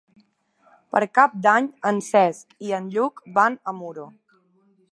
Per 0.95 1.01
Cap 1.17 1.35
d'Any 1.47 1.67
en 1.91 2.01
Cesc 2.07 2.55
i 2.69 2.73
en 2.81 2.87
Lluc 2.95 3.21
van 3.39 3.59
a 3.73 3.75
Muro. 3.83 4.07